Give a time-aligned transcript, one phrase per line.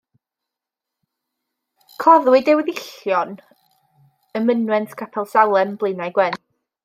[2.03, 3.35] Claddwyd ei weddillion
[4.39, 6.43] ym mynwent Capel Salem, Blaenau Gwent.